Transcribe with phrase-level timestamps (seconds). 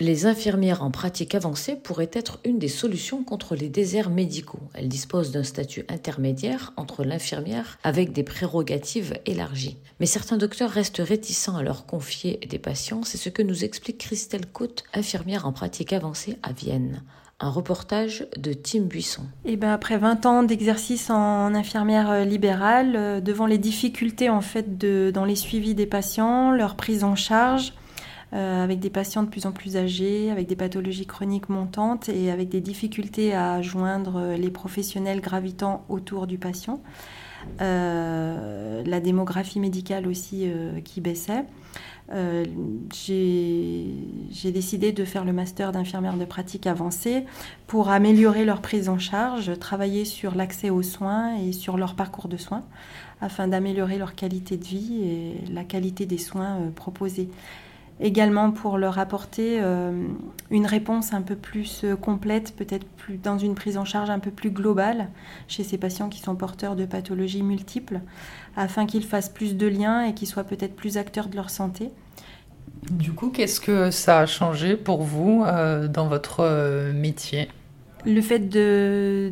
[0.00, 4.62] Les infirmières en pratique avancée pourraient être une des solutions contre les déserts médicaux.
[4.72, 9.76] Elles disposent d'un statut intermédiaire entre l'infirmière avec des prérogatives élargies.
[10.00, 13.02] Mais certains docteurs restent réticents à leur confier des patients.
[13.02, 17.02] C'est ce que nous explique Christelle Côte, infirmière en pratique avancée à Vienne.
[17.38, 19.24] Un reportage de Tim Buisson.
[19.44, 24.78] Et ben après 20 ans d'exercice en infirmière libérale, euh, devant les difficultés en fait
[25.12, 27.74] dans les suivis des patients, leur prise en charge,
[28.32, 32.48] avec des patients de plus en plus âgés, avec des pathologies chroniques montantes et avec
[32.48, 36.80] des difficultés à joindre les professionnels gravitant autour du patient.
[37.60, 41.44] Euh, la démographie médicale aussi euh, qui baissait.
[42.92, 47.24] j'ai décidé de faire le master d'infirmière de pratique avancée
[47.66, 52.28] pour améliorer leur prise en charge, travailler sur l'accès aux soins et sur leur parcours
[52.28, 52.64] de soins
[53.20, 57.28] afin d'améliorer leur qualité de vie et la qualité des soins proposés
[58.00, 60.06] également pour leur apporter euh,
[60.50, 64.18] une réponse un peu plus euh, complète, peut-être plus dans une prise en charge un
[64.18, 65.08] peu plus globale
[65.48, 68.00] chez ces patients qui sont porteurs de pathologies multiples,
[68.56, 71.90] afin qu'ils fassent plus de liens et qu'ils soient peut-être plus acteurs de leur santé.
[72.90, 77.48] Du coup, qu'est-ce que ça a changé pour vous euh, dans votre métier?
[78.06, 78.48] Le fait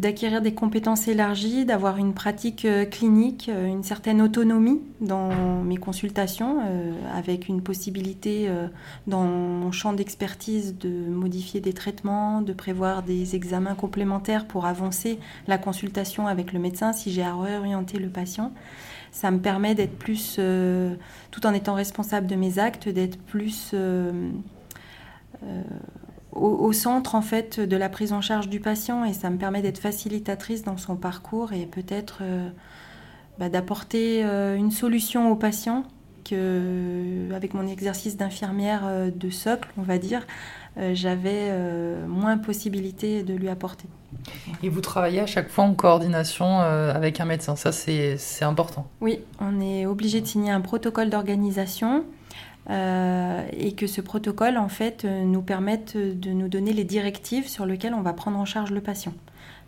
[0.00, 5.76] d'acquérir des compétences élargies, d'avoir une pratique euh, clinique, euh, une certaine autonomie dans mes
[5.76, 8.48] consultations, euh, avec une possibilité
[9.06, 15.18] dans mon champ d'expertise de modifier des traitements, de prévoir des examens complémentaires pour avancer
[15.46, 18.52] la consultation avec le médecin si j'ai à réorienter le patient.
[19.12, 20.40] Ça me permet d'être plus,
[21.30, 23.74] tout en étant responsable de mes actes, d'être plus
[26.36, 29.62] au, centre en fait de la prise en charge du patient et ça me permet
[29.62, 32.48] d'être facilitatrice dans son parcours et peut-être euh,
[33.38, 35.84] bah, d'apporter euh, une solution au patient
[36.24, 40.26] que avec mon exercice d'infirmière euh, de socle, on va dire,
[40.92, 41.50] j'avais
[42.06, 43.86] moins possibilité de lui apporter.
[44.62, 48.86] Et vous travaillez à chaque fois en coordination avec un médecin, ça c'est important.
[49.00, 52.04] Oui, on est obligé de signer un protocole d'organisation
[52.68, 57.48] euh, et que ce protocole en fait euh, nous permette de nous donner les directives
[57.48, 59.14] sur lesquelles on va prendre en charge le patient.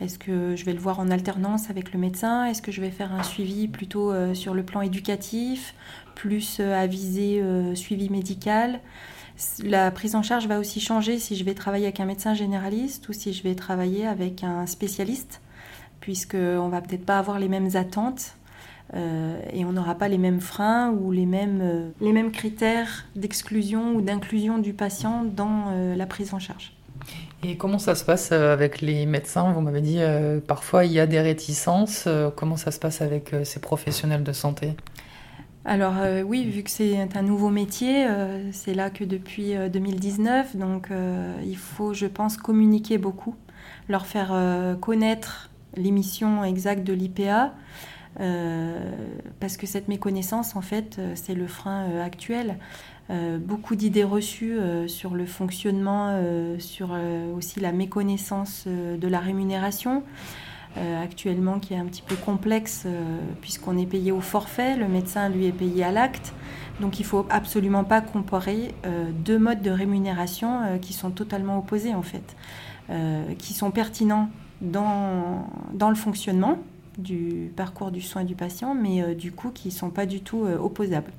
[0.00, 2.46] Est-ce que je vais le voir en alternance avec le médecin?
[2.46, 5.74] Est-ce que je vais faire un suivi plutôt euh, sur le plan éducatif,
[6.14, 7.42] plus à viser
[7.74, 8.80] suivi médical?
[9.64, 13.08] La prise en charge va aussi changer si je vais travailler avec un médecin généraliste
[13.08, 15.40] ou si je vais travailler avec un spécialiste,
[15.98, 18.36] puisqu'on va peut-être pas avoir les mêmes attentes
[18.92, 23.06] euh, et on n'aura pas les mêmes freins ou les mêmes, euh, les mêmes critères
[23.16, 26.72] d'exclusion ou d'inclusion du patient dans euh, la prise en charge.
[27.42, 29.52] Et comment ça se passe avec les médecins?
[29.52, 29.98] Vous m'avez dit
[30.46, 32.08] parfois il y a des réticences.
[32.36, 34.72] comment ça se passe avec ces professionnels de santé?
[35.66, 35.92] Alors
[36.24, 38.06] oui, vu que c'est un nouveau métier,
[38.52, 40.88] c'est là que depuis 2019, donc
[41.44, 43.36] il faut, je pense, communiquer beaucoup,
[43.90, 44.34] leur faire
[44.80, 47.52] connaître les missions exactes de l'IPA,
[48.16, 52.58] parce que cette méconnaissance, en fait, euh, c'est le frein euh, actuel.
[53.40, 56.18] beaucoup d'idées reçues sur le fonctionnement,
[56.58, 56.96] sur
[57.36, 60.02] aussi la méconnaissance de la rémunération.
[61.02, 62.86] actuellement qui est un petit peu complexe
[63.42, 66.32] puisqu'on est payé au forfait, le médecin lui est payé à l'acte.
[66.80, 68.74] Donc il ne faut absolument pas comparer
[69.26, 72.34] deux modes de rémunération qui sont totalement opposés en fait,
[73.36, 74.30] qui sont pertinents
[74.62, 76.58] dans, dans le fonctionnement,
[76.98, 80.20] du parcours du soin du patient, mais euh, du coup qui ne sont pas du
[80.20, 81.12] tout euh, opposables.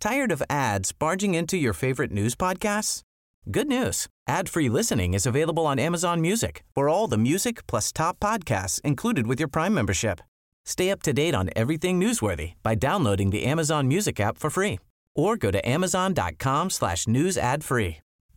[0.00, 3.02] Tired of ads barging into your favorite news podcasts?
[3.50, 4.06] Good news.
[4.28, 9.26] Ad-free listening is available on Amazon Music for all the music plus top podcasts included
[9.26, 10.20] with your Prime membership.
[10.66, 14.78] Stay up to date on everything newsworthy by downloading the Amazon Music app for free
[15.16, 17.98] or go to amazon.com slash news ad free.